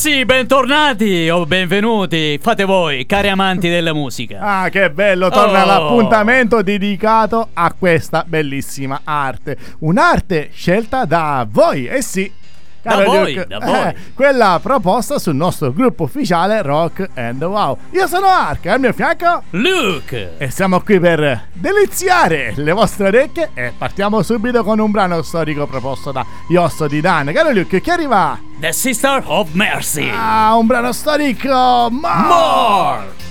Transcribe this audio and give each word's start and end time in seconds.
sì 0.00 0.08
ragazzi, 0.10 0.24
bentornati 0.24 1.28
o 1.28 1.44
benvenuti, 1.44 2.38
fate 2.40 2.64
voi, 2.64 3.04
cari 3.04 3.28
amanti 3.28 3.68
della 3.68 3.92
musica. 3.92 4.38
Ah, 4.40 4.68
che 4.70 4.90
bello, 4.90 5.28
torna 5.28 5.62
Oh. 5.62 5.66
l'appuntamento 5.66 6.62
dedicato 6.62 7.48
a 7.52 7.74
questa 7.78 8.24
bellissima 8.26 9.02
arte. 9.04 9.56
Un'arte 9.80 10.48
scelta 10.54 11.04
da 11.04 11.46
voi, 11.48 11.86
eh 11.86 12.00
sì. 12.02 12.32
Da 12.82 13.04
voi, 13.04 13.34
Luke, 13.34 13.46
da 13.46 13.58
voi. 13.58 13.74
eh, 13.88 13.94
quella 14.14 14.58
proposta 14.62 15.18
sul 15.18 15.34
nostro 15.34 15.70
gruppo 15.70 16.04
ufficiale 16.04 16.62
Rock 16.62 17.10
and 17.14 17.42
Wow. 17.42 17.76
Io 17.90 18.06
sono 18.06 18.26
Ark, 18.26 18.64
al 18.68 18.80
mio 18.80 18.94
fianco 18.94 19.42
Luke! 19.50 20.36
e 20.38 20.50
siamo 20.50 20.80
qui 20.80 20.98
per 20.98 21.48
deliziare 21.52 22.54
le 22.56 22.72
vostre 22.72 23.08
orecchie 23.08 23.50
e 23.52 23.72
partiamo 23.76 24.22
subito 24.22 24.64
con 24.64 24.78
un 24.78 24.90
brano 24.90 25.20
storico 25.20 25.66
proposto 25.66 26.10
da 26.10 26.24
Iosso 26.48 26.86
di 26.88 27.02
Dan. 27.02 27.30
Caro 27.34 27.50
Luke, 27.52 27.82
chi 27.82 27.90
arriva? 27.90 28.48
The 28.60 28.72
Sister 28.72 29.22
of 29.26 29.54
Mercy. 29.54 30.10
Ah, 30.12 30.54
un 30.58 30.66
brano 30.66 30.92
storico! 30.92 31.88
ma- 31.90 32.26
More! 32.28 33.29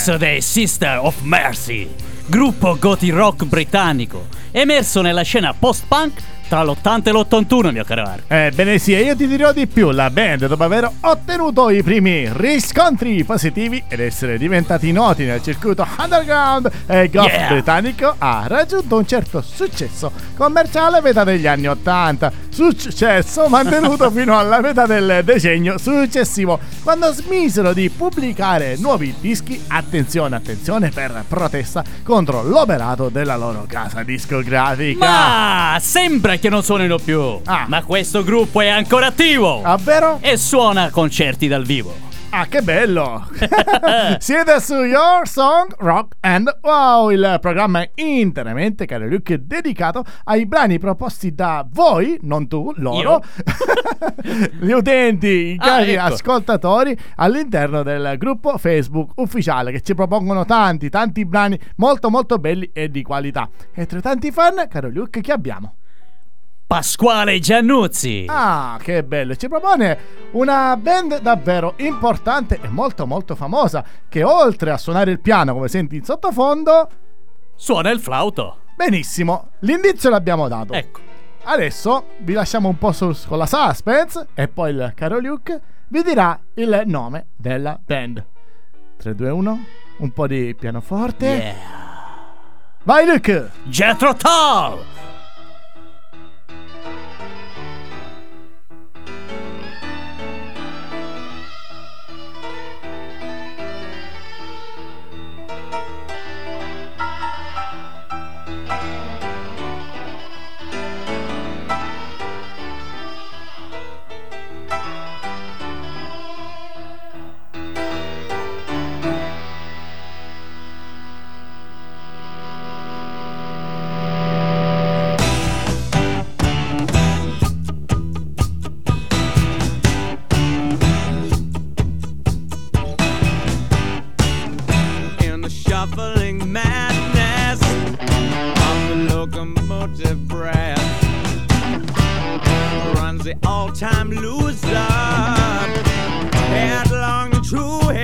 Pezzo 0.00 0.16
dei 0.16 0.40
Sister 0.40 0.98
of 0.98 1.20
Mercy, 1.20 1.86
gruppo 2.24 2.74
gothi 2.78 3.10
rock 3.10 3.44
britannico, 3.44 4.28
emerso 4.52 5.00
nella 5.00 5.22
scena 5.22 5.54
post-punk 5.58 6.22
tra 6.50 6.64
l'80 6.64 7.02
e 7.04 7.10
l'81, 7.12 7.70
mio 7.70 7.84
caro 7.84 8.02
Ark. 8.02 8.22
Ebbene 8.26 8.78
sì, 8.78 8.92
e 8.92 9.02
io 9.02 9.14
ti 9.14 9.28
dirò 9.28 9.52
di 9.52 9.68
più, 9.68 9.90
la 9.92 10.10
band 10.10 10.48
dopo 10.48 10.64
aver 10.64 10.90
ottenuto 11.02 11.70
i 11.70 11.80
primi 11.84 12.28
riscontri 12.32 13.22
positivi 13.22 13.80
ed 13.86 14.00
essere 14.00 14.36
diventati 14.36 14.90
noti 14.90 15.22
nel 15.24 15.40
circuito 15.44 15.86
underground 15.96 16.68
e 16.88 17.08
goth 17.08 17.28
Yeah. 17.30 17.48
britannico 17.52 18.16
ha 18.18 18.42
raggiunto 18.48 18.96
un 18.96 19.06
certo 19.06 19.40
successo 19.40 20.10
commerciale 20.36 20.98
a 20.98 21.00
metà 21.00 21.22
degli 21.22 21.46
anni 21.46 21.68
80, 21.68 22.32
successo 22.48 23.46
mantenuto 23.46 24.10
fino 24.10 24.36
alla 24.36 24.60
metà 24.60 24.86
del 24.86 25.22
decennio 25.22 25.78
successivo, 25.78 26.58
quando 26.82 27.12
smisero 27.12 27.72
di 27.72 27.88
pubblicare 27.90 28.74
nuovi 28.78 29.14
dischi, 29.20 29.62
attenzione, 29.68 30.34
attenzione, 30.34 30.90
per 30.90 31.22
protesta 31.28 31.84
contro 32.02 32.42
l'operato 32.42 33.08
della 33.08 33.36
loro 33.36 33.66
casa 33.68 34.02
discografica. 34.40 35.06
Ma 35.06 35.78
sembra 35.80 36.36
che 36.36 36.48
non 36.48 36.62
suonino 36.62 36.98
più. 36.98 37.40
Ah. 37.44 37.66
Ma 37.68 37.82
questo 37.82 38.24
gruppo 38.24 38.60
è 38.60 38.68
ancora 38.68 39.06
attivo. 39.06 39.60
Davvero? 39.62 40.18
E 40.20 40.36
suona 40.36 40.90
concerti 40.90 41.48
dal 41.48 41.64
vivo. 41.64 42.08
Ah, 42.32 42.46
che 42.46 42.62
bello! 42.62 43.26
Siete 44.20 44.60
su 44.60 44.74
Your 44.84 45.26
Song 45.26 45.74
Rock 45.78 46.14
and 46.20 46.48
Wow, 46.62 47.10
il 47.10 47.38
programma 47.40 47.84
interamente, 47.96 48.86
caro 48.86 49.08
Luke, 49.08 49.44
dedicato 49.46 50.04
ai 50.24 50.46
brani 50.46 50.78
proposti 50.78 51.34
da 51.34 51.66
voi, 51.68 52.18
non 52.22 52.46
tu, 52.46 52.72
loro, 52.76 53.20
gli 54.60 54.70
utenti, 54.70 55.26
i 55.26 55.56
Ah, 55.58 55.64
cari 55.64 55.92
ecco. 55.94 56.02
ascoltatori 56.04 56.96
all'interno 57.16 57.82
del 57.82 58.14
gruppo 58.16 58.56
Facebook 58.58 59.10
ufficiale 59.16 59.72
che 59.72 59.80
ci 59.80 59.94
propongono 59.94 60.44
tanti, 60.44 60.88
tanti 60.88 61.24
brani 61.24 61.58
molto 61.76 62.10
molto 62.10 62.38
belli 62.38 62.70
e 62.72 62.90
di 62.90 63.02
qualità. 63.02 63.48
E 63.74 63.86
tra 63.86 64.00
tanti 64.00 64.30
fan, 64.30 64.66
caro 64.68 64.88
Luke, 64.88 65.20
chi 65.20 65.32
abbiamo? 65.32 65.74
Pasquale 66.70 67.40
Giannuzzi. 67.40 68.26
Ah, 68.28 68.78
che 68.80 69.02
bello! 69.02 69.34
Ci 69.34 69.48
propone 69.48 69.98
una 70.30 70.76
band 70.76 71.18
davvero 71.20 71.74
importante 71.78 72.60
e 72.62 72.68
molto 72.68 73.08
molto 73.08 73.34
famosa 73.34 73.84
che 74.08 74.22
oltre 74.22 74.70
a 74.70 74.78
suonare 74.78 75.10
il 75.10 75.18
piano 75.18 75.52
come 75.52 75.66
senti 75.66 75.96
in 75.96 76.04
sottofondo, 76.04 76.88
Suona 77.56 77.90
il 77.90 77.98
flauto. 77.98 78.58
benissimo, 78.76 79.48
l'indizio 79.62 80.10
l'abbiamo 80.10 80.46
dato. 80.46 80.72
Ecco. 80.74 81.00
Adesso 81.42 82.04
vi 82.18 82.34
lasciamo 82.34 82.68
un 82.68 82.78
po' 82.78 82.92
sul- 82.92 83.18
con 83.26 83.38
la 83.38 83.46
suspense 83.46 84.28
e 84.34 84.46
poi 84.46 84.70
il 84.70 84.92
caro 84.94 85.18
Luke 85.18 85.60
vi 85.88 86.04
dirà 86.04 86.38
il 86.54 86.82
nome 86.86 87.30
della 87.36 87.76
band. 87.84 88.24
3, 88.96 89.14
2, 89.16 89.28
1, 89.28 89.64
un 89.96 90.12
po' 90.12 90.28
di 90.28 90.54
pianoforte. 90.56 91.26
Yeah. 91.26 91.54
Vai 92.84 93.06
Luke! 93.06 93.50
Jethro 93.64 94.14
Tull. 94.14 94.84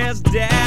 as 0.07 0.21
dad. 0.21 0.66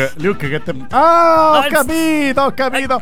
Luke, 0.00 0.12
Luke 0.18 0.48
che 0.48 0.62
te... 0.62 0.74
Ah, 0.90 1.50
ho 1.52 1.58
Ah, 1.60 1.66
capito, 1.68 2.40
ho 2.42 2.52
capito. 2.54 3.00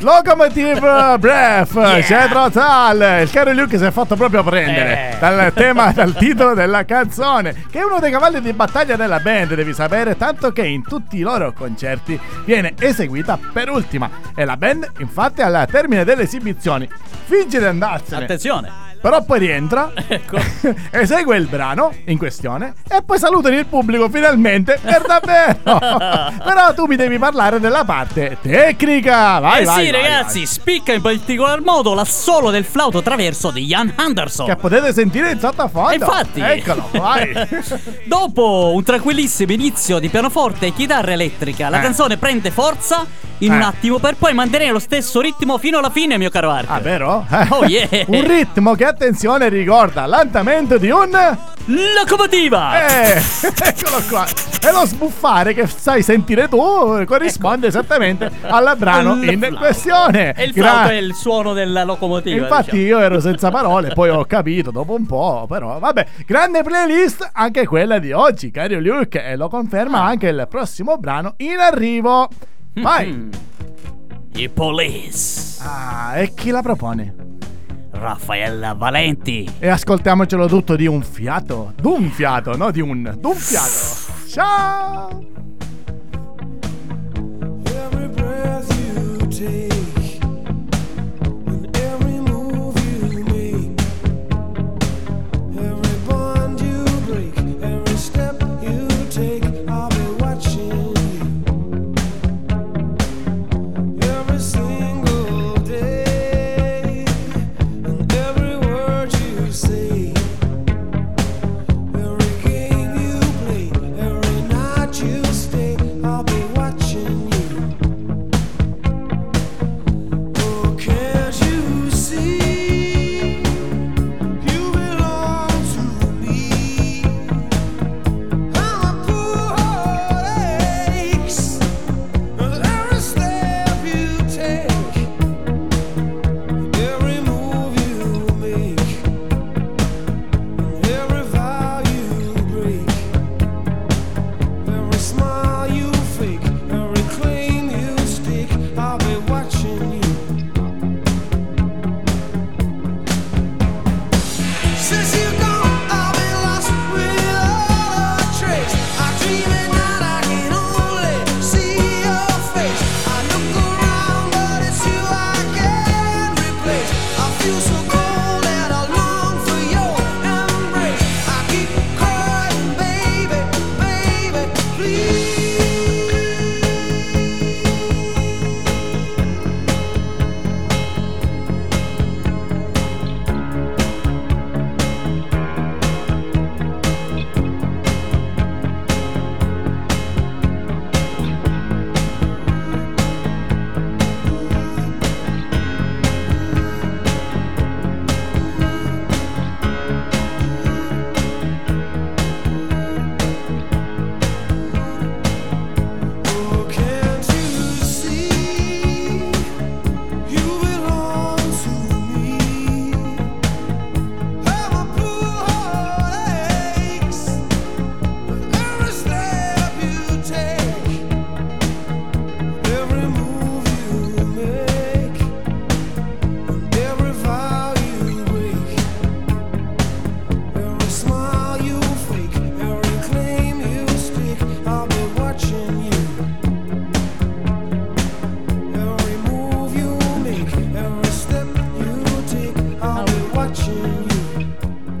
Locomotive 0.00 0.78
Breath, 1.18 1.72
Yeah. 1.74 2.02
Cedro 2.02 2.50
Tal. 2.50 3.22
Il 3.22 3.30
caro 3.30 3.52
Luke 3.52 3.78
si 3.78 3.84
è 3.84 3.90
fatto 3.90 4.14
proprio 4.14 4.42
prendere 4.42 5.12
Eh. 5.14 5.16
dal 5.18 5.52
tema, 5.54 5.90
dal 5.92 6.12
titolo 6.14 6.52
della 6.52 6.84
canzone, 6.84 7.64
che 7.70 7.78
è 7.78 7.82
uno 7.82 7.98
dei 7.98 8.10
cavalli 8.10 8.40
di 8.42 8.52
battaglia 8.52 8.94
della 8.96 9.20
band, 9.20 9.54
devi 9.54 9.72
sapere, 9.72 10.16
tanto 10.18 10.52
che 10.52 10.66
in 10.66 10.82
tutti 10.82 11.16
i 11.16 11.20
loro 11.20 11.52
concerti 11.54 12.18
viene 12.44 12.74
eseguita 12.78 13.38
per 13.52 13.70
ultima. 13.70 14.10
E 14.34 14.44
la 14.44 14.58
band, 14.58 14.90
infatti, 14.98 15.40
al 15.40 15.66
termine 15.70 16.04
delle 16.04 16.22
esibizioni, 16.24 16.86
finge 17.24 17.58
di 17.58 17.64
andarsene. 17.64 18.24
Attenzione. 18.24 18.85
Però 19.06 19.22
poi 19.22 19.38
rientra, 19.38 19.92
Ecco. 20.08 20.36
esegue 20.90 21.36
il 21.36 21.46
brano 21.46 21.92
in 22.06 22.18
questione 22.18 22.74
e 22.88 23.02
poi 23.06 23.20
salutano 23.20 23.56
il 23.56 23.64
pubblico 23.66 24.08
finalmente 24.08 24.80
per 24.82 25.04
davvero. 25.06 25.78
Però 26.42 26.74
tu 26.74 26.86
mi 26.86 26.96
devi 26.96 27.16
parlare 27.16 27.60
della 27.60 27.84
parte 27.84 28.36
tecnica. 28.42 29.38
Vai, 29.38 29.62
eh 29.62 29.64
vai, 29.64 29.84
sì, 29.84 29.90
vai, 29.92 30.02
ragazzi, 30.02 30.38
vai. 30.38 30.46
spicca 30.46 30.92
in 30.92 31.02
particolar 31.02 31.60
modo 31.60 31.94
l'assolo 31.94 32.50
del 32.50 32.64
flauto 32.64 33.00
traverso 33.00 33.52
di 33.52 33.64
Ian 33.66 33.92
Anderson. 33.94 34.46
Che 34.46 34.56
potete 34.56 34.92
sentire 34.92 35.30
in 35.30 35.38
sottofondo. 35.38 35.90
E 35.90 35.94
infatti, 35.94 36.40
Eccolo, 36.40 36.88
vai. 36.90 37.32
dopo 38.06 38.72
un 38.74 38.82
tranquillissimo 38.82 39.52
inizio 39.52 40.00
di 40.00 40.08
pianoforte 40.08 40.66
e 40.66 40.72
chitarra 40.72 41.12
elettrica, 41.12 41.68
la 41.68 41.78
Eh. 41.78 41.82
canzone 41.82 42.16
prende 42.16 42.50
forza 42.50 43.06
in 43.40 43.52
Eh. 43.52 43.54
un 43.54 43.62
attimo 43.62 43.98
per 43.98 44.16
poi 44.16 44.32
mantenere 44.32 44.72
lo 44.72 44.78
stesso 44.78 45.20
ritmo 45.20 45.58
fino 45.58 45.78
alla 45.78 45.90
fine, 45.90 46.16
mio 46.18 46.30
caro 46.30 46.50
Art. 46.50 46.66
Ah, 46.70 46.80
vero? 46.80 47.24
Oh, 47.50 47.64
yeah. 47.66 47.86
un 48.06 48.26
ritmo 48.26 48.74
che, 48.74 48.94
attenzione, 48.96 49.48
ricorda 49.50 50.06
l'andamento 50.06 50.78
di 50.78 50.88
un... 50.90 51.10
Locomotiva! 51.66 52.86
Eh, 53.12 53.16
eccolo 53.42 54.00
qua. 54.08 54.24
E 54.24 54.72
lo 54.72 54.86
sbuffare 54.86 55.52
che 55.52 55.66
sai 55.66 56.02
sentire 56.02 56.48
tu 56.48 56.56
corrisponde 57.04 57.66
esattamente 57.66 58.30
al 58.42 58.74
brano 58.78 59.14
Il 59.22 59.32
in 59.32 59.38
flauto. 59.38 59.56
questione. 59.56 60.32
E 60.32 60.44
il 60.44 60.52
Gra- 60.52 60.70
flauto 60.70 60.88
è 60.90 60.94
il 60.96 61.14
suono 61.14 61.52
della 61.52 61.84
locomotiva. 61.84 62.44
Infatti 62.46 62.70
diciamo. 62.78 63.00
io 63.00 63.04
ero 63.04 63.20
senza 63.20 63.50
parole, 63.50 63.92
poi 63.92 64.08
ho 64.08 64.24
capito 64.24 64.70
dopo 64.70 64.94
un 64.94 65.04
po', 65.06 65.44
però 65.48 65.78
vabbè, 65.78 66.06
grande 66.26 66.62
playlist 66.62 67.28
anche 67.32 67.66
quella 67.66 67.98
di 67.98 68.12
oggi, 68.12 68.50
caro 68.50 68.78
Luke, 68.80 69.22
e 69.22 69.36
lo 69.36 69.48
conferma 69.48 69.98
Ah. 70.02 70.06
anche 70.06 70.28
il 70.28 70.46
prossimo 70.48 70.96
brano 70.96 71.34
in 71.38 71.58
arrivo. 71.58 72.28
Vai! 72.74 73.12
Mm. 73.12 73.30
I 74.34 74.48
Police. 74.48 75.58
Ah, 75.62 76.16
e 76.18 76.32
chi 76.34 76.50
la 76.50 76.62
propone? 76.62 77.35
Raffaella 77.98 78.74
Valenti. 78.74 79.50
E 79.58 79.68
ascoltiamocelo 79.68 80.46
tutto 80.46 80.76
di 80.76 80.86
un 80.86 81.02
fiato, 81.02 81.72
d'un 81.80 82.10
fiato, 82.10 82.56
no 82.56 82.70
di 82.70 82.80
un, 82.80 83.16
d'un 83.18 83.34
fiato. 83.34 84.28
Ciao! 84.28 85.24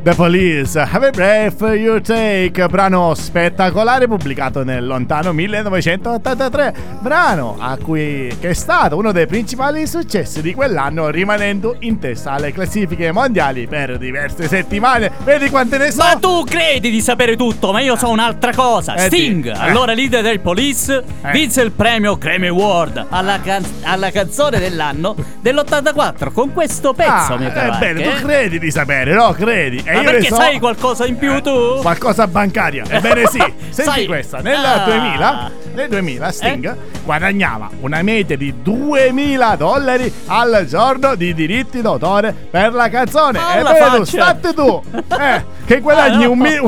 The 0.06 0.14
Police, 0.14 0.78
Have 0.78 1.08
a 1.08 1.10
Breath 1.10 1.62
You 1.62 2.00
Take, 2.00 2.68
brano 2.68 3.12
spettacolare 3.14 4.06
pubblicato 4.06 4.62
nel 4.62 4.86
lontano 4.86 5.32
1983, 5.32 6.74
brano 7.00 7.56
a 7.58 7.76
cui 7.76 8.32
che 8.38 8.50
è 8.50 8.52
stato 8.52 8.96
uno 8.96 9.10
dei 9.10 9.26
principali 9.26 9.84
successi 9.88 10.42
di 10.42 10.54
quell'anno 10.54 11.08
rimanendo 11.10 11.74
in 11.80 11.98
testa 11.98 12.30
alle 12.34 12.52
classifiche 12.52 13.10
mondiali 13.10 13.66
per 13.66 13.98
diverse 13.98 14.46
settimane. 14.46 15.10
Vedi 15.24 15.50
quante 15.50 15.76
ne 15.76 15.90
so? 15.90 16.04
Ma 16.04 16.14
tu 16.20 16.44
credi 16.44 16.88
di 16.92 17.00
sapere 17.00 17.34
tutto, 17.34 17.72
ma 17.72 17.80
io 17.80 17.96
so 17.96 18.08
un'altra 18.08 18.54
cosa. 18.54 18.94
Eh, 18.94 19.06
Sting, 19.08 19.52
sì. 19.52 19.60
Eh. 19.60 19.68
allora 19.68 19.92
leader 19.92 20.22
del 20.22 20.38
Police, 20.38 21.02
Eh. 21.22 21.32
vinse 21.32 21.62
il 21.62 21.72
premio 21.72 22.16
Grammy 22.16 22.46
Award 22.46 23.06
alla, 23.08 23.40
can- 23.42 23.64
alla 23.82 24.12
canzone 24.12 24.60
dell'anno 24.60 25.16
dell'84 25.40 26.30
con 26.32 26.52
questo 26.52 26.92
pezzo, 26.92 27.32
Ah, 27.32 27.38
mio 27.38 27.50
caro. 27.50 27.72
ebbene, 27.74 28.02
tu 28.02 28.08
eh? 28.10 28.22
credi 28.22 28.60
di 28.60 28.70
sapere, 28.70 29.12
no? 29.12 29.32
Credi. 29.32 29.94
Ma 29.96 30.10
perché 30.10 30.28
so- 30.28 30.34
sai 30.36 30.58
qualcosa 30.58 31.06
in 31.06 31.16
più 31.16 31.40
tu? 31.42 31.78
Qualcosa 31.80 32.26
bancaria. 32.26 32.84
Ebbene 32.88 33.26
sì, 33.26 33.38
senti 33.70 33.90
Sai- 33.90 34.06
questa, 34.06 34.38
nel 34.38 34.56
Ah. 34.64 34.84
2000, 34.84 35.50
nel 35.76 35.88
2000 35.90 36.32
Sting 36.32 36.70
Eh? 36.72 36.76
guadagnava 37.04 37.68
una 37.80 38.02
media 38.02 38.36
di 38.36 38.52
2000 38.62 39.54
dollari 39.56 40.12
al 40.26 40.64
giorno 40.66 41.14
di 41.14 41.34
diritti 41.34 41.80
d'autore 41.82 42.32
per 42.50 42.72
la 42.72 42.88
canzone. 42.88 43.38
Tu, 43.38 43.64
faccia. 43.66 44.04
state 44.04 44.54
tu, 44.54 44.82
eh, 45.20 45.44
che 45.66 45.80
guadagni 45.80 46.24
Ah, 46.24 46.26
no. 46.26 46.32
un, 46.32 46.38
mi- 46.38 46.58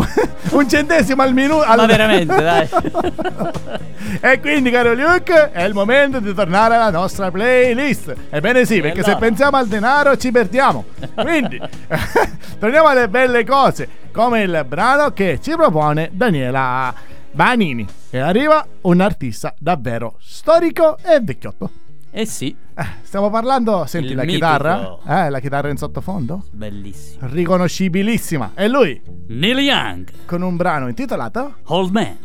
un 0.50 0.68
centesimo 0.68 1.22
al 1.22 1.32
minuto. 1.32 1.64
Ma 1.66 1.86
veramente, 1.86 2.34
dai. 2.42 2.68
e 4.20 4.40
quindi, 4.40 4.70
caro 4.70 4.92
Luke, 4.94 5.50
è 5.52 5.62
il 5.64 5.72
momento 5.74 6.20
di 6.20 6.34
tornare 6.34 6.74
alla 6.76 6.90
nostra 6.90 7.30
playlist. 7.30 8.14
Ebbene 8.30 8.64
sì, 8.64 8.80
perché 8.80 9.02
se 9.02 9.16
pensiamo 9.16 9.56
al 9.56 9.66
denaro 9.66 10.16
ci 10.16 10.30
perdiamo. 10.30 10.84
Quindi, 11.14 11.58
torniamo 12.60 12.88
alle 12.88 13.08
belle 13.08 13.44
cose, 13.44 13.88
come 14.12 14.42
il 14.42 14.64
brano 14.68 15.12
che 15.12 15.38
ci 15.42 15.52
propone 15.52 16.10
Daniela 16.12 16.92
Vanini. 17.32 17.86
E 18.10 18.18
arriva 18.18 18.66
un 18.82 19.00
artista 19.00 19.54
davvero 19.58 20.16
storico 20.20 20.96
e 20.98 21.20
vecchiotto. 21.20 21.70
Eh 22.10 22.24
sì, 22.24 22.56
Eh, 22.74 22.86
stiamo 23.02 23.28
parlando, 23.28 23.84
senti 23.86 24.10
Il 24.10 24.16
la 24.16 24.22
mitico. 24.24 24.46
chitarra? 24.46 24.98
Eh, 25.26 25.30
la 25.30 25.40
chitarra 25.40 25.68
in 25.68 25.76
sottofondo? 25.76 26.44
bellissimo. 26.52 27.26
Riconoscibilissima. 27.28 28.52
E 28.54 28.66
lui, 28.68 29.00
Neil 29.28 29.58
Young, 29.58 30.08
con 30.24 30.40
un 30.42 30.56
brano 30.56 30.88
intitolato 30.88 31.56
Old 31.66 31.90
Man. 31.92 32.16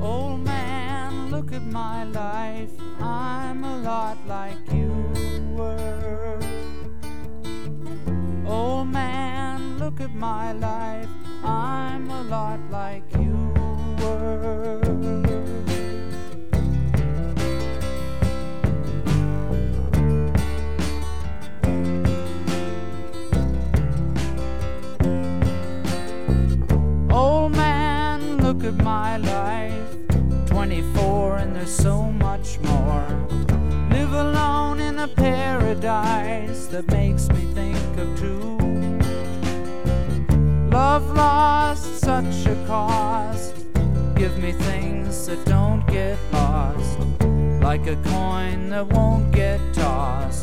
Old 0.00 0.44
man, 0.44 1.30
look 1.30 1.52
at 1.52 1.62
my 1.62 2.04
life. 2.04 2.70
I'm 3.00 3.64
a 3.64 3.76
lot 3.78 4.18
like 4.26 4.58
you 4.72 4.92
were. 5.56 6.38
Old 8.46 8.88
man, 8.88 9.29
look 9.90 10.00
at 10.02 10.14
my 10.14 10.52
life. 10.52 11.08
I'm 11.42 12.08
a 12.10 12.22
lot 12.22 12.60
like 12.70 13.02
you 13.18 13.34
were. 13.98 14.80
Old 27.10 27.56
man, 27.56 28.36
look 28.36 28.62
at 28.62 28.74
my 28.84 29.16
life. 29.16 30.06
24 30.46 31.38
and 31.38 31.56
there's 31.56 31.74
so 31.74 32.02
much 32.12 32.60
more. 32.60 33.08
Live 33.90 34.12
alone 34.12 34.78
in 34.78 35.00
a 35.00 35.08
paradise 35.08 36.66
that 36.66 36.86
makes 36.92 37.28
me 37.30 37.40
think 37.54 37.98
of 37.98 38.20
two. 38.20 38.59
Love 40.90 41.14
lost 41.14 42.00
such 42.00 42.46
a 42.46 42.64
cost. 42.66 43.54
Give 44.16 44.36
me 44.38 44.50
things 44.50 45.28
that 45.28 45.38
don't 45.44 45.86
get 45.86 46.18
lost. 46.32 46.98
Like 47.62 47.86
a 47.86 47.94
coin 48.10 48.70
that 48.70 48.88
won't 48.88 49.30
get 49.30 49.60
tossed. 49.72 50.39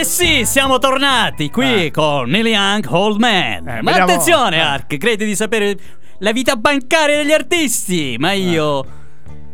Eh 0.00 0.04
sì, 0.04 0.46
siamo 0.46 0.78
tornati 0.78 1.50
qui 1.50 1.84
Eh. 1.86 1.90
con 1.90 2.30
Neil 2.30 2.46
Young 2.46 2.86
Old 2.88 3.18
Man. 3.18 3.68
Eh, 3.68 3.82
Ma 3.82 3.90
vediamo- 3.90 4.10
attenzione, 4.12 4.56
eh. 4.56 4.60
Ark, 4.60 4.96
credi 4.96 5.26
di 5.26 5.36
sapere 5.36 5.76
la 6.20 6.32
vita 6.32 6.56
bancaria 6.56 7.18
degli 7.18 7.32
artisti, 7.32 8.16
ma 8.18 8.32
io 8.32 8.82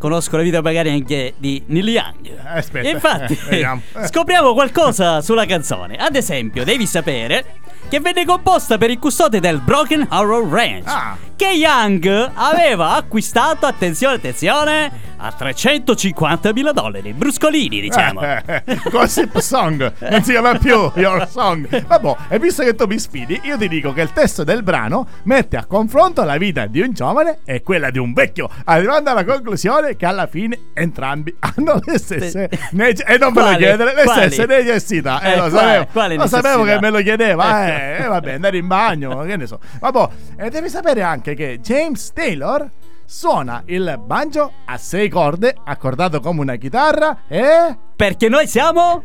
conosco 0.07 0.37
la 0.37 0.43
vita 0.45 0.63
bancaria 0.63 0.93
anche 0.93 1.35
di 1.37 1.63
Neil 1.67 1.89
Young. 1.89 2.27
Eh, 2.27 2.59
aspetta, 2.59 2.87
E 2.89 2.91
infatti, 2.93 3.39
eh. 3.51 3.61
Eh. 3.61 4.07
scopriamo 4.07 4.55
qualcosa 4.55 5.21
sulla 5.21 5.47
canzone. 5.47 5.97
Ad 5.97 6.15
esempio, 6.15 6.65
devi 6.65 6.87
sapere 6.87 7.45
che 7.89 7.99
venne 8.01 8.25
composta 8.25 8.79
per 8.79 8.91
il 8.91 8.99
custode 8.99 9.41
del 9.41 9.61
Broken 9.61 10.07
Arrow 10.11 10.49
Ranch, 10.49 10.85
Ah. 10.87 11.17
che 11.37 11.47
Young 11.47 12.31
aveva 12.35 12.95
acquistato, 12.95 13.67
attenzione, 13.67 14.15
attenzione, 14.17 15.05
a 15.19 15.33
350 15.33 16.53
mila 16.53 16.73
dollari, 16.73 17.13
bruscolini 17.15 17.81
diciamo. 17.81 18.21
Eh, 18.21 18.81
Gossip 18.91 19.39
Song, 19.39 19.93
non 20.11 20.23
si 20.23 20.33
chiama 20.33 20.59
più 20.59 20.91
Your 20.97 21.27
Song. 21.29 21.87
Vabbè, 21.87 22.17
e 22.29 22.39
visto 22.39 22.63
che 22.63 22.75
tu 22.75 22.85
mi 22.87 22.99
sfidi, 22.99 23.41
io 23.45 23.57
ti 23.57 23.69
dico 23.69 23.93
che 23.93 24.03
il 24.03 24.13
testo 24.13 24.45
del 24.45 24.63
brano 24.63 25.07
mette 25.23 25.57
a 25.57 25.65
confronto 25.65 26.23
la 26.25 26.37
vita 26.37 26.67
di 26.67 26.81
un 26.81 26.93
giovane 26.93 27.39
e 27.45 27.63
quella 27.63 27.91
di 27.91 27.99
un 27.99 28.13
vecchio, 28.13 28.51
arrivando 28.65 29.11
alla 29.11 29.25
conclusione 29.25 29.96
che 29.97 30.07
alla 30.07 30.27
fine 30.27 30.59
entrambi 30.75 31.35
hanno 31.41 31.81
le 31.85 31.99
stesse 31.99 32.49
nece- 32.73 33.05
e 33.05 33.19
non 33.19 33.33
me 33.33 33.41
lo 33.41 33.47
Quali? 33.47 33.57
chiedere, 33.65 33.95
le 33.95 34.03
Quali? 34.05 34.31
stesse 34.31 34.47
necessità. 34.47 35.21
Eh, 35.21 35.31
Eh, 35.33 35.37
lo 35.37 35.49
quali? 35.49 35.57
sapevo, 35.57 35.87
Quali 35.93 36.17
lo 36.17 36.27
sapevo 36.27 36.63
che 36.65 36.79
me 36.81 36.91
lo 36.91 36.99
chiedeva. 37.01 37.67
Eh, 37.67 38.03
eh, 38.03 38.07
vabbè, 38.07 38.33
andare 38.35 38.57
in 38.59 38.67
bagno, 38.67 39.21
che 39.23 39.37
ne 39.37 39.47
so. 39.47 39.59
Vabbè, 39.81 40.09
e 40.37 40.51
devi 40.51 40.69
sapere 40.69 41.03
anche 41.03 41.35
che 41.35 41.59
James 41.61 42.13
Taylor 42.13 42.69
suona 43.05 43.63
il 43.67 44.01
banjo 44.05 44.53
a 44.65 44.77
sei 44.79 45.09
corde, 45.09 45.55
accordato 45.65 46.21
come 46.21 46.41
una 46.41 46.57
chitarra 46.57 47.21
e 47.29 47.77
Perché 47.95 48.29
noi 48.29 48.47
siamo... 48.49 49.03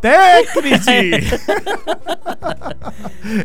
tecnici. 0.00 1.32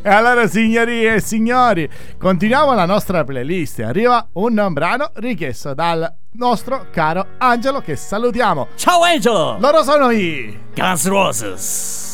e 0.02 0.10
allora, 0.10 0.48
signori 0.48 1.06
e 1.06 1.20
signori, 1.22 1.88
continuiamo 2.18 2.74
la 2.74 2.86
nostra 2.86 3.24
playlist. 3.24 3.80
Arriva 3.80 4.28
un 4.34 4.68
brano 4.72 5.12
richiesto 5.16 5.74
dal 5.74 6.12
nostro 6.34 6.88
caro 6.92 7.26
Angelo, 7.38 7.82
che 7.82 7.96
salutiamo. 7.96 8.70
Ciao 8.76 9.02
Angelo! 9.04 9.58
Loro 9.60 9.84
sono 9.84 10.12
i. 10.12 10.58
Guns 10.74 11.08
Roses! 11.08 12.08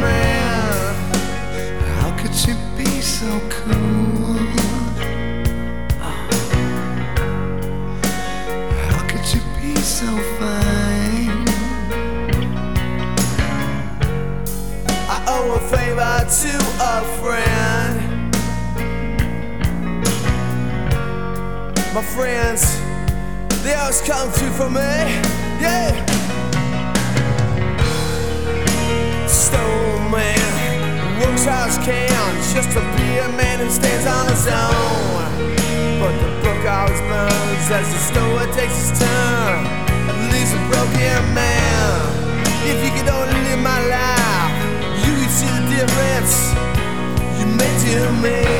Man. 0.00 0.94
How 1.98 2.10
could 2.18 2.34
you 2.46 2.54
be 2.76 3.00
so 3.00 3.40
cool? 3.50 4.36
How 8.88 9.00
could 9.08 9.26
you 9.34 9.40
be 9.60 9.74
so 9.76 10.06
fine? 10.38 11.44
I 15.08 15.24
owe 15.28 15.54
a 15.54 15.60
favor 15.74 16.16
to 16.40 16.52
a 16.80 16.94
friend. 17.20 17.96
My 21.94 22.02
friends, 22.02 22.62
they 23.62 23.74
always 23.74 24.00
come 24.02 24.30
through 24.30 24.50
for 24.50 24.68
me. 24.68 24.80
Yeah. 25.60 26.23
Man 30.10 31.20
works 31.20 31.44
hard 31.44 31.70
as 31.70 31.78
can 31.78 32.08
just 32.52 32.70
to 32.72 32.80
be 32.96 33.18
a 33.18 33.28
man 33.36 33.58
who 33.60 33.70
stands 33.70 34.06
on 34.06 34.28
his 34.28 34.46
own. 34.46 35.30
But 36.00 36.14
the 36.20 36.30
book 36.42 36.62
always 36.66 37.00
burns 37.10 37.68
as 37.70 37.86
the 37.92 38.00
story 38.10 38.46
takes 38.52 38.90
its 38.90 38.98
turn 38.98 39.60
and 40.08 40.32
leaves 40.32 40.52
a 40.52 40.60
broken 40.70 41.22
man. 41.34 42.00
If 42.66 42.78
you 42.84 42.90
could 42.96 43.08
only 43.08 43.38
live 43.48 43.60
my 43.60 43.80
life, 43.86 44.56
you 45.04 45.12
could 45.18 45.32
see 45.32 45.50
the 45.50 45.64
difference 45.74 46.34
you 47.38 47.46
made 47.46 47.78
to 47.84 48.12
me. 48.22 48.53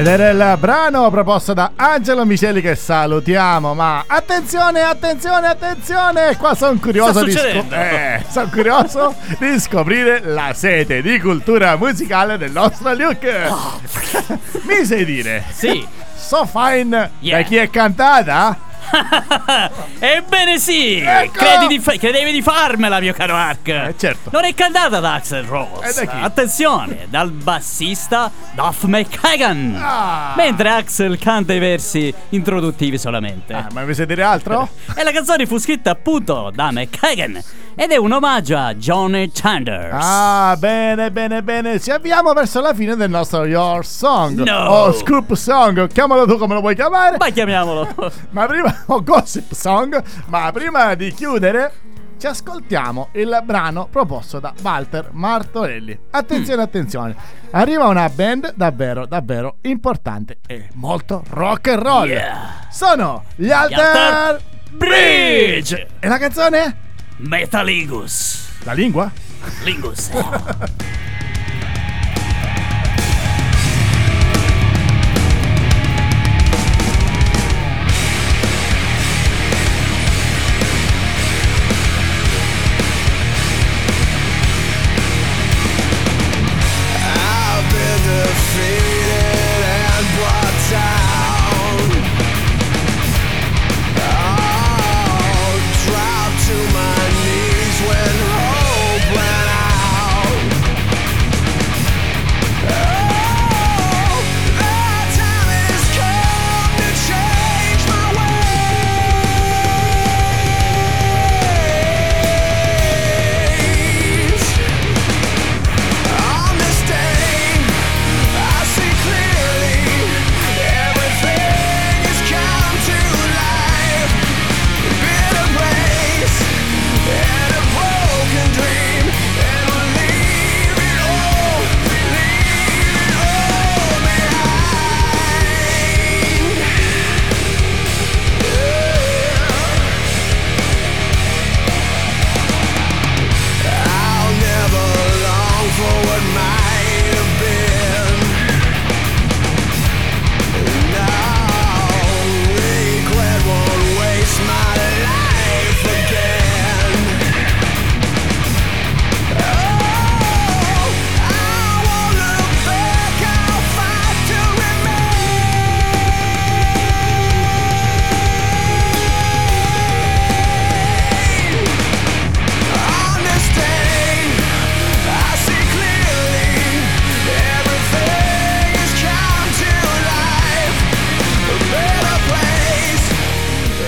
Ed 0.00 0.06
era 0.06 0.30
il 0.30 0.56
brano 0.58 1.10
proposto 1.10 1.52
da 1.52 1.72
Angelo 1.76 2.24
Miceli 2.24 2.62
che 2.62 2.74
salutiamo. 2.74 3.74
Ma 3.74 4.04
attenzione, 4.06 4.80
attenzione, 4.80 5.46
attenzione! 5.46 6.36
Qua 6.38 6.54
sono 6.54 6.78
curioso 6.78 7.22
di 7.22 7.32
succedendo? 7.32 7.74
eh, 7.74 8.24
sono 8.26 8.48
curioso 8.48 9.14
di 9.38 9.60
scoprire 9.60 10.22
la 10.24 10.54
sete 10.54 11.02
di 11.02 11.20
cultura 11.20 11.76
musicale 11.76 12.38
del 12.38 12.50
nostro 12.50 12.94
Luke. 12.94 13.50
Mi 14.66 14.86
sai 14.86 15.04
dire? 15.04 15.44
Sì. 15.52 15.86
So 16.16 16.46
fine 16.46 17.10
Yeah. 17.20 17.36
da 17.42 17.44
chi 17.46 17.56
è 17.56 17.68
cantata? 17.68 18.56
Ebbene 19.98 20.58
sì! 20.58 20.98
Ecco! 20.98 21.38
Credi 21.38 21.66
di 21.66 21.78
fa- 21.78 21.96
credevi 21.96 22.32
di 22.32 22.42
farmela, 22.42 23.00
mio 23.00 23.12
caro 23.12 23.34
Ark! 23.34 23.68
Eh, 23.68 23.94
certo. 23.96 24.30
Non 24.32 24.44
è 24.44 24.54
cantata 24.54 25.00
da 25.00 25.14
Axel 25.14 25.44
Rose. 25.44 26.00
E 26.00 26.04
da 26.04 26.10
chi? 26.12 26.18
Attenzione, 26.20 27.06
dal 27.08 27.30
bassista 27.30 28.30
Duff 28.54 28.84
McKagan. 28.84 29.78
Ah. 29.80 30.34
Mentre 30.36 30.70
Axel 30.70 31.18
canta 31.18 31.52
i 31.52 31.58
versi 31.58 32.12
introduttivi 32.30 32.98
solamente. 32.98 33.52
Ah, 33.52 33.68
ma 33.72 33.82
mi 33.82 33.94
sai 33.94 34.06
dire 34.06 34.22
altro? 34.22 34.68
E 34.94 35.02
la 35.02 35.12
canzone 35.12 35.46
fu 35.46 35.58
scritta 35.58 35.90
appunto 35.90 36.50
da 36.54 36.70
McKagan 36.72 37.42
ed 37.74 37.90
è 37.90 37.96
un 37.96 38.12
omaggio 38.12 38.56
a 38.56 38.74
Johnny 38.74 39.30
Chanders. 39.32 39.96
Ah, 39.98 40.56
bene, 40.58 41.10
bene, 41.10 41.42
bene. 41.42 41.80
Ci 41.80 41.90
avviamo 41.90 42.32
verso 42.32 42.60
la 42.60 42.74
fine 42.74 42.96
del 42.96 43.10
nostro 43.10 43.44
Your 43.44 43.84
Song. 43.84 44.42
No. 44.42 44.66
O 44.66 44.92
Scoop 44.92 45.34
Song, 45.34 45.86
chiamalo 45.88 46.26
tu 46.26 46.36
come 46.36 46.54
lo 46.54 46.60
vuoi 46.60 46.74
chiamare. 46.74 47.16
Ma 47.18 47.30
chiamiamolo. 47.30 47.88
Ma 48.30 48.46
prima, 48.46 48.84
o 48.86 49.02
Gossip 49.02 49.52
Song, 49.52 50.02
ma 50.26 50.50
prima 50.52 50.94
di 50.94 51.12
chiudere, 51.12 51.72
ci 52.18 52.26
ascoltiamo 52.26 53.08
il 53.12 53.40
brano 53.44 53.88
proposto 53.90 54.38
da 54.40 54.52
Walter 54.62 55.08
Martorelli. 55.12 55.98
Attenzione, 56.10 56.62
attenzione, 56.62 57.16
arriva 57.52 57.86
una 57.86 58.08
band 58.08 58.52
davvero, 58.54 59.06
davvero 59.06 59.56
importante 59.62 60.38
e 60.46 60.68
molto 60.74 61.24
rock 61.30 61.68
and 61.68 61.82
roll. 61.82 62.08
Yeah. 62.08 62.66
Sono 62.70 63.24
gli 63.36 63.46
Gli 63.46 63.50
Alter 63.50 63.96
Alter 63.96 64.42
Bridge. 64.72 65.88
E 65.98 66.08
la 66.08 66.18
canzone? 66.18 66.88
Metalingos. 67.20 68.48
Da 68.64 68.72
língua? 68.74 69.12
Lingus. 69.64 70.10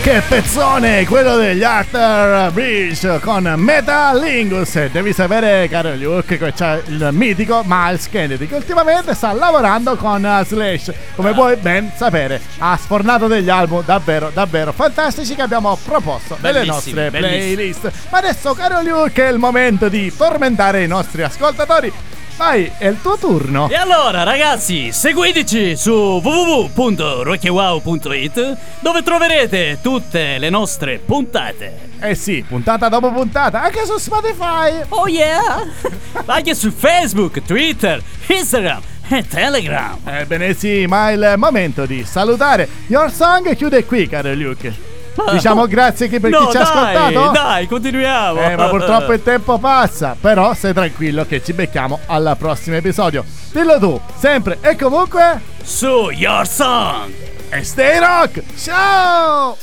Che 0.02 0.20
pezzone, 0.28 1.06
quello 1.06 1.36
degli 1.36 1.62
Arthur 1.62 2.50
Bridge 2.50 3.20
con 3.20 3.44
Metalingus. 3.56 4.90
Devi 4.90 5.12
sapere, 5.12 5.68
caro 5.68 5.94
Luke, 5.94 6.38
che 6.38 6.52
c'è 6.52 6.82
il 6.86 7.10
mitico 7.12 7.62
Miles 7.64 8.08
Kennedy 8.08 8.48
che 8.48 8.56
ultimamente 8.56 9.14
sta 9.14 9.32
lavorando 9.32 9.94
con 9.94 10.42
Slash. 10.44 10.92
Come 11.14 11.32
puoi 11.34 11.54
ben 11.54 11.92
sapere, 11.94 12.40
ha 12.58 12.76
sfornato 12.76 13.28
degli 13.28 13.48
album 13.48 13.84
davvero, 13.84 14.32
davvero 14.34 14.72
fantastici 14.72 15.36
che 15.36 15.42
abbiamo 15.42 15.78
proposto 15.84 16.36
nelle 16.40 16.64
nostre 16.64 17.08
bellissimi. 17.08 17.54
playlist. 17.54 17.92
Ma 18.10 18.18
adesso, 18.18 18.54
caro 18.54 18.82
Luke, 18.82 19.24
è 19.24 19.30
il 19.30 19.38
momento 19.38 19.88
di 19.88 20.12
tormentare 20.16 20.82
i 20.82 20.88
nostri 20.88 21.22
ascoltatori. 21.22 21.92
Vai, 22.44 22.68
è 22.76 22.88
il 22.88 23.00
tuo 23.00 23.16
turno. 23.16 23.68
E 23.68 23.76
allora, 23.76 24.24
ragazzi, 24.24 24.90
seguiteci 24.90 25.76
su 25.76 25.92
www.rockywow.it 25.92 28.56
dove 28.80 29.04
troverete 29.04 29.78
tutte 29.80 30.38
le 30.38 30.50
nostre 30.50 30.98
puntate. 30.98 31.90
Eh 32.00 32.16
sì, 32.16 32.44
puntata 32.46 32.88
dopo 32.88 33.12
puntata, 33.12 33.62
anche 33.62 33.86
su 33.86 33.96
Spotify. 33.96 34.82
Oh 34.88 35.06
yeah! 35.06 35.64
Anche 36.26 36.56
su 36.56 36.72
Facebook, 36.72 37.42
Twitter, 37.42 38.02
Instagram 38.26 38.80
e 39.08 39.24
Telegram. 39.24 39.98
Ebbene 40.04 40.52
sì, 40.54 40.84
ma 40.88 41.10
è 41.10 41.12
il 41.12 41.34
momento 41.36 41.86
di 41.86 42.04
salutare. 42.04 42.68
Your 42.88 43.12
Song 43.12 43.54
chiude 43.54 43.84
qui, 43.84 44.08
caro 44.08 44.34
Luke. 44.34 44.91
Diciamo 45.30 45.66
grazie 45.66 46.08
che 46.08 46.20
per 46.20 46.30
no, 46.30 46.46
chi 46.46 46.52
ci 46.52 46.56
ha 46.56 46.60
ascoltato. 46.62 47.30
Dai, 47.32 47.66
continuiamo. 47.66 48.40
Eh, 48.40 48.56
ma 48.56 48.68
purtroppo 48.68 49.12
il 49.12 49.22
tempo 49.22 49.58
passa. 49.58 50.16
Però 50.18 50.54
stai 50.54 50.72
tranquillo 50.72 51.26
che 51.26 51.42
ci 51.42 51.52
becchiamo 51.52 52.00
al 52.06 52.34
prossimo 52.38 52.76
episodio. 52.76 53.24
Dillo 53.52 53.78
tu, 53.78 54.00
sempre 54.16 54.58
e 54.60 54.76
comunque. 54.76 55.40
Su 55.62 56.10
Your 56.10 56.46
Song. 56.46 57.12
E 57.50 57.62
stay 57.64 57.98
rock! 57.98 58.42
Ciao! 58.56 59.56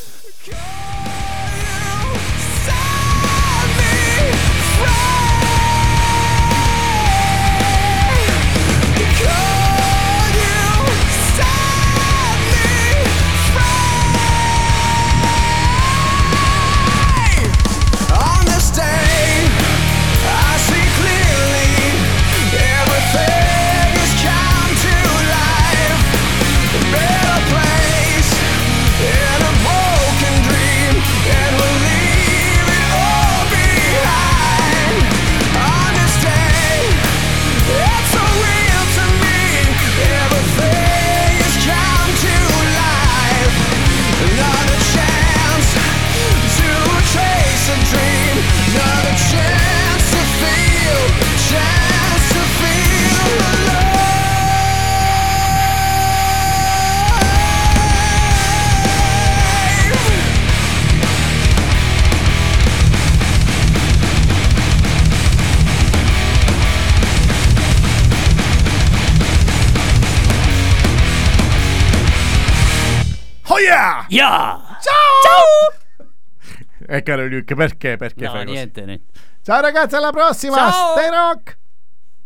E 76.91 77.03
caro 77.03 77.27
Luke, 77.27 77.53
perché? 77.53 77.97
Perché 77.97 78.25
No, 78.25 78.31
fai 78.31 78.45
niente, 78.45 78.83
niente. 78.83 79.05
Ciao 79.43 79.61
ragazzi, 79.61 79.95
alla 79.95 80.09
prossima! 80.09 80.55
Ciao! 80.55 80.97
Stay 80.97 81.09
rock! 81.09 81.58